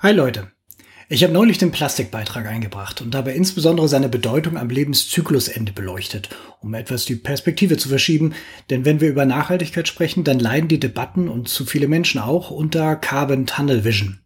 [0.00, 0.52] Hi Leute.
[1.08, 6.28] Ich habe neulich den Plastikbeitrag eingebracht und dabei insbesondere seine Bedeutung am Lebenszyklusende beleuchtet,
[6.60, 8.34] um etwas die Perspektive zu verschieben,
[8.68, 12.50] denn wenn wir über Nachhaltigkeit sprechen, dann leiden die Debatten und zu viele Menschen auch
[12.50, 14.20] unter Carbon Tunnel Vision.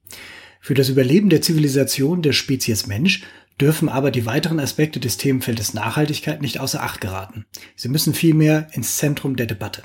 [0.60, 3.22] Für das Überleben der Zivilisation der Spezies Mensch
[3.60, 7.46] dürfen aber die weiteren Aspekte des Themenfeldes Nachhaltigkeit nicht außer Acht geraten.
[7.76, 9.84] Sie müssen vielmehr ins Zentrum der Debatte.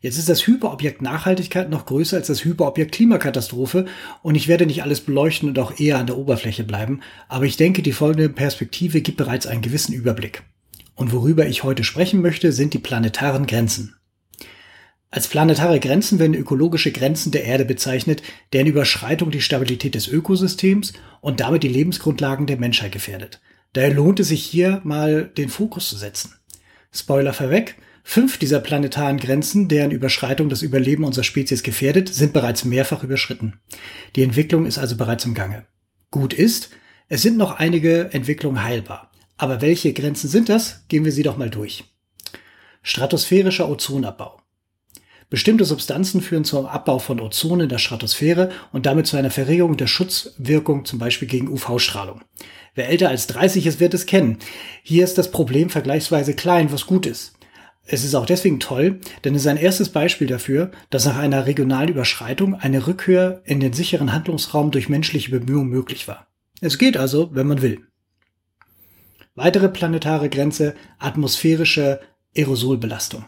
[0.00, 3.86] Jetzt ist das Hyperobjekt Nachhaltigkeit noch größer als das Hyperobjekt Klimakatastrophe
[4.22, 7.56] und ich werde nicht alles beleuchten und auch eher an der Oberfläche bleiben, aber ich
[7.56, 10.42] denke, die folgende Perspektive gibt bereits einen gewissen Überblick.
[10.94, 13.94] Und worüber ich heute sprechen möchte, sind die planetaren Grenzen.
[15.10, 18.22] Als planetare Grenzen werden ökologische Grenzen der Erde bezeichnet,
[18.54, 23.40] deren Überschreitung die Stabilität des Ökosystems und damit die Lebensgrundlagen der Menschheit gefährdet.
[23.74, 26.32] Daher lohnt es sich hier mal den Fokus zu setzen.
[26.92, 32.64] Spoiler vorweg, Fünf dieser planetaren Grenzen, deren Überschreitung das Überleben unserer Spezies gefährdet, sind bereits
[32.64, 33.60] mehrfach überschritten.
[34.16, 35.66] Die Entwicklung ist also bereits im Gange.
[36.10, 36.70] Gut ist,
[37.08, 39.10] es sind noch einige Entwicklungen heilbar.
[39.36, 40.84] Aber welche Grenzen sind das?
[40.88, 41.84] Gehen wir sie doch mal durch.
[42.82, 44.42] Stratosphärischer Ozonabbau.
[45.30, 49.78] Bestimmte Substanzen führen zum Abbau von Ozon in der Stratosphäre und damit zu einer Verringerung
[49.78, 52.20] der Schutzwirkung zum Beispiel gegen UV-Strahlung.
[52.74, 54.38] Wer älter als 30 ist, wird es kennen.
[54.82, 57.32] Hier ist das Problem vergleichsweise klein, was gut ist.
[57.84, 61.46] Es ist auch deswegen toll, denn es ist ein erstes Beispiel dafür, dass nach einer
[61.46, 66.28] regionalen Überschreitung eine Rückkehr in den sicheren Handlungsraum durch menschliche Bemühungen möglich war.
[66.60, 67.80] Es geht also, wenn man will.
[69.34, 72.00] Weitere planetare Grenze, atmosphärische
[72.36, 73.24] Aerosolbelastung.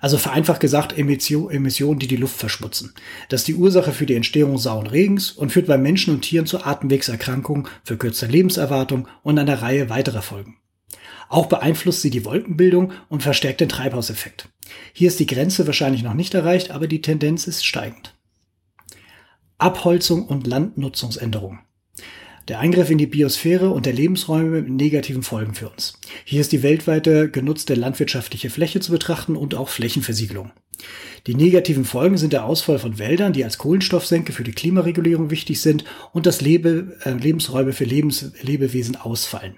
[0.00, 2.94] Also vereinfacht gesagt Emissionen, die die Luft verschmutzen.
[3.28, 6.46] Das ist die Ursache für die Entstehung sauen Regens und führt bei Menschen und Tieren
[6.46, 10.56] zu Atemwegserkrankungen, verkürzter Lebenserwartung und einer Reihe weiterer Folgen.
[11.28, 14.48] Auch beeinflusst sie die Wolkenbildung und verstärkt den Treibhauseffekt.
[14.92, 18.14] Hier ist die Grenze wahrscheinlich noch nicht erreicht, aber die Tendenz ist steigend.
[19.58, 21.60] Abholzung und Landnutzungsänderung.
[22.48, 25.98] Der Eingriff in die Biosphäre und der Lebensräume mit negativen Folgen für uns.
[26.26, 30.52] Hier ist die weltweite genutzte landwirtschaftliche Fläche zu betrachten und auch Flächenversiegelung.
[31.26, 35.62] Die negativen Folgen sind der Ausfall von Wäldern, die als Kohlenstoffsenke für die Klimaregulierung wichtig
[35.62, 39.56] sind und dass Lebe, äh, Lebensräume für Lebens, Lebewesen ausfallen.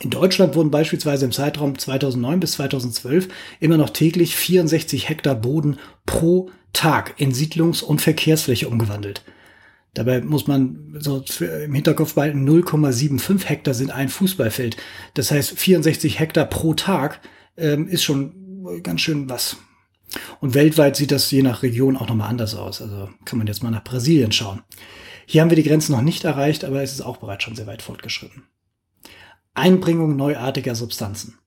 [0.00, 3.28] In Deutschland wurden beispielsweise im Zeitraum 2009 bis 2012
[3.60, 9.24] immer noch täglich 64 Hektar Boden pro Tag in Siedlungs- und Verkehrsfläche umgewandelt.
[9.94, 14.76] Dabei muss man so im Hinterkopf behalten, 0,75 Hektar sind ein Fußballfeld.
[15.14, 17.20] Das heißt, 64 Hektar pro Tag
[17.56, 19.56] ähm, ist schon ganz schön was.
[20.40, 22.82] Und weltweit sieht das je nach Region auch nochmal anders aus.
[22.82, 24.62] Also kann man jetzt mal nach Brasilien schauen.
[25.26, 27.66] Hier haben wir die Grenzen noch nicht erreicht, aber es ist auch bereits schon sehr
[27.66, 28.44] weit fortgeschritten.
[29.54, 31.38] Einbringung neuartiger Substanzen.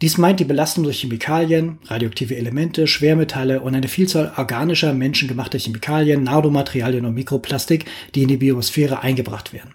[0.00, 6.24] Dies meint die Belastung durch Chemikalien, radioaktive Elemente, Schwermetalle und eine Vielzahl organischer, menschengemachter Chemikalien,
[6.24, 7.84] Nanomaterialien und Mikroplastik,
[8.16, 9.74] die in die Biosphäre eingebracht werden.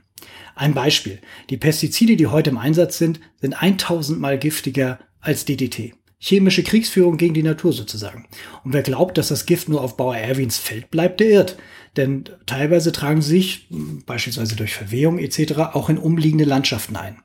[0.56, 1.20] Ein Beispiel.
[1.50, 5.94] Die Pestizide, die heute im Einsatz sind, sind 1000 mal giftiger als DDT.
[6.19, 8.28] Chemische Kriegsführung gegen die Natur sozusagen.
[8.66, 11.58] Und wer glaubt, dass das Gift nur auf Bauer Erwins Feld bleibt, der irrt.
[11.96, 13.68] Denn teilweise tragen sie sich,
[14.06, 17.19] beispielsweise durch Verwehung etc., auch in umliegende Landschaften ein.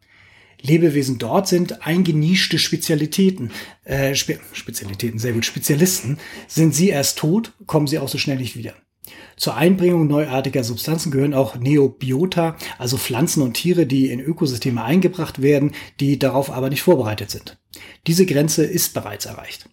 [0.63, 3.51] Lebewesen dort sind eingenischte Spezialitäten,
[3.85, 6.19] äh, Spe Spezialitäten, sehr gut, Spezialisten.
[6.47, 8.75] Sind sie erst tot, kommen sie auch so schnell nicht wieder.
[9.37, 15.43] Zur Einbringung neuartiger Substanzen gehören auch Neobiota, also Pflanzen und Tiere, die in Ökosysteme eingebracht
[15.43, 17.59] werden, die darauf aber nicht vorbereitet sind.
[18.07, 19.69] Diese Grenze ist bereits erreicht.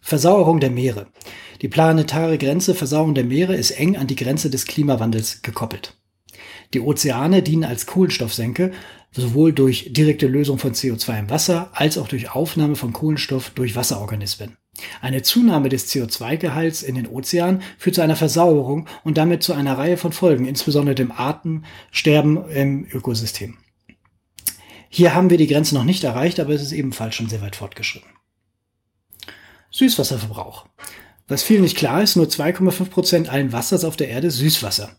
[0.00, 1.08] Versauerung der Meere.
[1.60, 5.98] Die planetare Grenze Versauerung der Meere ist eng an die Grenze des Klimawandels gekoppelt.
[6.74, 8.72] Die Ozeane dienen als Kohlenstoffsenke,
[9.12, 13.76] sowohl durch direkte Lösung von CO2 im Wasser als auch durch Aufnahme von Kohlenstoff durch
[13.76, 14.56] Wasserorganismen.
[15.02, 19.76] Eine Zunahme des CO2-Gehalts in den Ozeanen führt zu einer Versauerung und damit zu einer
[19.76, 23.58] Reihe von Folgen, insbesondere dem Artensterben im Ökosystem.
[24.88, 27.56] Hier haben wir die Grenze noch nicht erreicht, aber es ist ebenfalls schon sehr weit
[27.56, 28.10] fortgeschritten.
[29.70, 30.66] Süßwasserverbrauch.
[31.28, 34.96] Was viel nicht klar ist, nur 2,5 Prozent allen Wassers auf der Erde ist Süßwasser.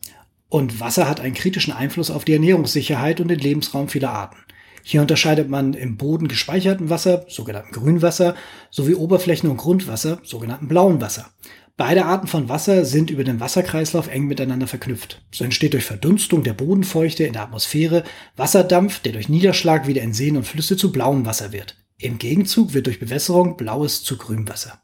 [0.54, 4.38] Und Wasser hat einen kritischen Einfluss auf die Ernährungssicherheit und den Lebensraum vieler Arten.
[4.84, 8.36] Hier unterscheidet man im Boden gespeicherten Wasser, sogenannten Grünwasser,
[8.70, 11.32] sowie Oberflächen- und Grundwasser, sogenannten blauen Wasser.
[11.76, 15.26] Beide Arten von Wasser sind über den Wasserkreislauf eng miteinander verknüpft.
[15.32, 18.04] So entsteht durch Verdunstung der Bodenfeuchte in der Atmosphäre
[18.36, 21.84] Wasserdampf, der durch Niederschlag wieder in Seen und Flüsse zu blauem Wasser wird.
[21.98, 24.84] Im Gegenzug wird durch Bewässerung blaues zu grünem Wasser.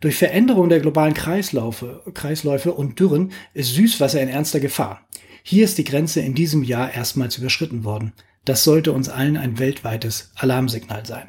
[0.00, 5.08] Durch Veränderung der globalen Kreisläufe, Kreisläufe und Dürren ist Süßwasser in ernster Gefahr.
[5.42, 8.12] Hier ist die Grenze in diesem Jahr erstmals überschritten worden.
[8.44, 11.28] Das sollte uns allen ein weltweites Alarmsignal sein.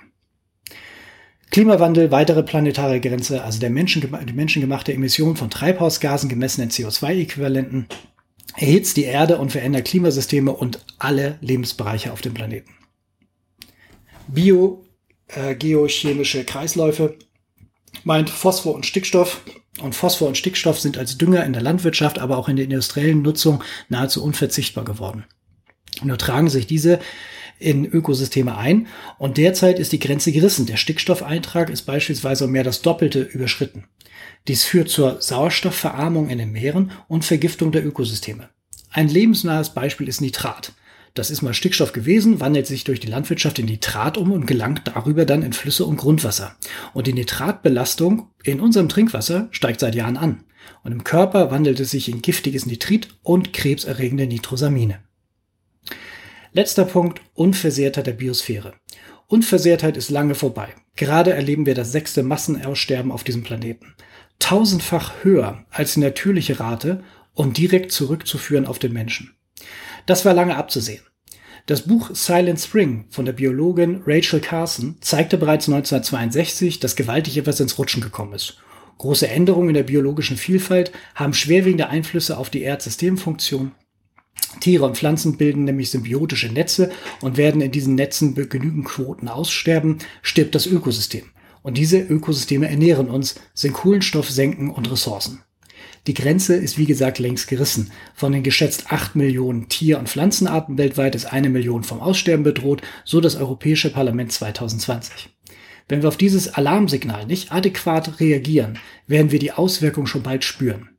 [1.51, 7.87] Klimawandel, weitere planetare Grenze, also der menschengema die menschengemachte Emission von Treibhausgasen gemessen in CO2-Äquivalenten,
[8.55, 12.69] erhitzt die Erde und verändert Klimasysteme und alle Lebensbereiche auf dem Planeten.
[14.27, 17.17] Biogeochemische äh, Kreisläufe
[18.03, 19.41] meint Phosphor und Stickstoff.
[19.81, 23.21] Und Phosphor und Stickstoff sind als Dünger in der Landwirtschaft, aber auch in der industriellen
[23.21, 25.25] Nutzung nahezu unverzichtbar geworden.
[26.03, 26.99] Nur tragen sich diese
[27.59, 28.87] in Ökosysteme ein
[29.17, 30.65] und derzeit ist die Grenze gerissen.
[30.65, 33.85] Der Stickstoffeintrag ist beispielsweise um mehr das Doppelte überschritten.
[34.47, 38.49] Dies führt zur Sauerstoffverarmung in den Meeren und Vergiftung der Ökosysteme.
[38.91, 40.73] Ein lebensnahes Beispiel ist Nitrat.
[41.19, 44.83] Das ist mal Stickstoff gewesen, wandelt sich durch die Landwirtschaft in Nitrat um und gelangt
[44.85, 46.55] darüber dann in Flüsse und Grundwasser.
[46.93, 50.45] Und die Nitratbelastung in unserem Trinkwasser steigt seit Jahren an.
[50.81, 55.01] Und im Körper wandelt es sich in giftiges Nitrit und krebserregende Nitrosamine.
[56.53, 58.75] Letzter Punkt, Unversehrtheit der Biosphäre.
[59.27, 60.69] Unversehrtheit ist lange vorbei.
[60.95, 63.93] Gerade erleben wir das sechste Massenaussterben auf diesem Planeten.
[64.39, 69.35] Tausendfach höher als die natürliche Rate und direkt zurückzuführen auf den Menschen.
[70.05, 71.03] Das war lange abzusehen.
[71.69, 77.59] Das Buch Silent Spring von der Biologin Rachel Carson zeigte bereits 1962, dass gewaltig etwas
[77.59, 78.57] ins Rutschen gekommen ist.
[78.97, 83.73] Große Änderungen in der biologischen Vielfalt haben schwerwiegende Einflüsse auf die Erdsystemfunktion.
[84.61, 86.89] Tiere und Pflanzen bilden nämlich symbiotische Netze
[87.21, 91.25] und werden in diesen Netzen genügend Quoten aussterben, stirbt das Ökosystem.
[91.61, 95.43] Und diese Ökosysteme ernähren uns, sind Kohlenstoff, Senken und Ressourcen.
[96.07, 97.91] Die Grenze ist wie gesagt längst gerissen.
[98.13, 102.81] Von den geschätzt 8 Millionen Tier- und Pflanzenarten weltweit ist eine Million vom Aussterben bedroht,
[103.03, 105.29] so das Europäische Parlament 2020.
[105.87, 110.89] Wenn wir auf dieses Alarmsignal nicht adäquat reagieren, werden wir die Auswirkungen schon bald spüren.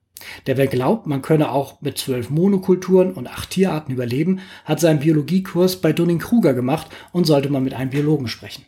[0.46, 5.00] Der wer glaubt, man könne auch mit zwölf Monokulturen und acht Tierarten überleben, hat seinen
[5.00, 8.64] Biologiekurs bei Dunning-Kruger gemacht und sollte mal mit einem Biologen sprechen.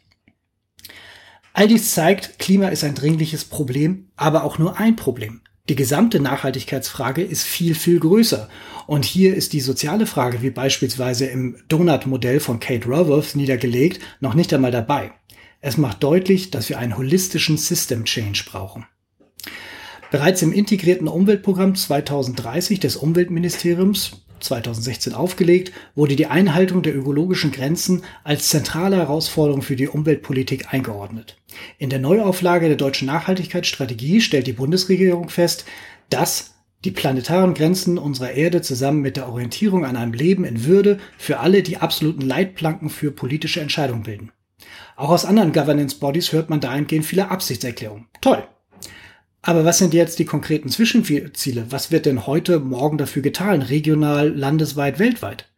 [1.52, 5.42] All dies zeigt, Klima ist ein dringliches Problem, aber auch nur ein Problem.
[5.72, 8.50] Die gesamte Nachhaltigkeitsfrage ist viel, viel größer.
[8.86, 14.34] Und hier ist die soziale Frage, wie beispielsweise im Donut-Modell von Kate Raworth niedergelegt, noch
[14.34, 15.12] nicht einmal dabei.
[15.62, 18.84] Es macht deutlich, dass wir einen holistischen System Change brauchen.
[20.10, 28.02] Bereits im integrierten Umweltprogramm 2030 des Umweltministeriums 2016 aufgelegt, wurde die Einhaltung der ökologischen Grenzen
[28.24, 31.36] als zentrale Herausforderung für die Umweltpolitik eingeordnet.
[31.78, 35.64] In der Neuauflage der deutschen Nachhaltigkeitsstrategie stellt die Bundesregierung fest,
[36.10, 36.54] dass
[36.84, 41.38] die planetaren Grenzen unserer Erde zusammen mit der Orientierung an einem Leben in Würde für
[41.38, 44.32] alle die absoluten Leitplanken für politische Entscheidungen bilden.
[44.96, 48.06] Auch aus anderen Governance Bodies hört man dahingehend viele Absichtserklärungen.
[48.20, 48.44] Toll.
[49.44, 51.66] Aber was sind jetzt die konkreten Zwischenziele?
[51.70, 53.60] Was wird denn heute, morgen dafür getan?
[53.60, 55.48] Regional, landesweit, weltweit?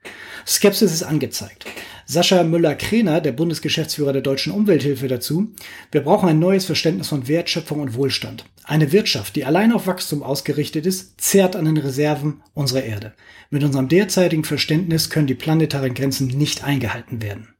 [0.46, 1.66] Skepsis ist angezeigt.
[2.06, 5.52] Sascha Müller-Krener, der Bundesgeschäftsführer der Deutschen Umwelthilfe dazu.
[5.90, 8.44] Wir brauchen ein neues Verständnis von Wertschöpfung und Wohlstand.
[8.64, 13.12] Eine Wirtschaft, die allein auf Wachstum ausgerichtet ist, zehrt an den Reserven unserer Erde.
[13.50, 17.53] Mit unserem derzeitigen Verständnis können die planetaren Grenzen nicht eingehalten werden.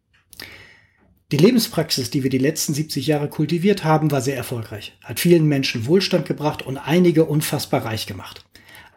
[1.35, 5.49] Die Lebenspraxis, die wir die letzten 70 Jahre kultiviert haben, war sehr erfolgreich, hat vielen
[5.49, 8.45] Menschen Wohlstand gebracht und einige unfassbar reich gemacht.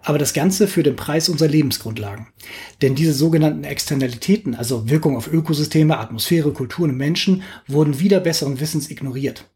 [0.04, 2.28] Aber das Ganze für den Preis unserer Lebensgrundlagen.
[2.84, 8.60] Denn diese sogenannten Externalitäten, also Wirkung auf Ökosysteme, Atmosphäre, Kulturen und Menschen, wurden wieder besseren
[8.60, 9.50] Wissens ignoriert.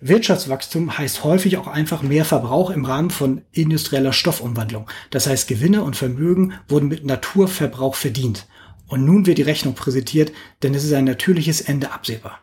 [0.00, 4.88] Wirtschaftswachstum heißt häufig auch einfach mehr Verbrauch im Rahmen von industrieller Stoffumwandlung.
[5.10, 8.46] Das heißt, Gewinne und Vermögen wurden mit Naturverbrauch verdient.
[8.86, 12.40] Und nun wird die Rechnung präsentiert, denn es ist ein natürliches Ende absehbar.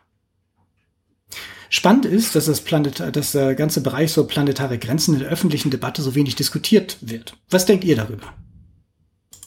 [1.70, 6.02] Spannend ist, dass das, dass der ganze Bereich so planetare Grenzen in der öffentlichen Debatte
[6.02, 7.36] so wenig diskutiert wird.
[7.48, 8.34] Was denkt ihr darüber?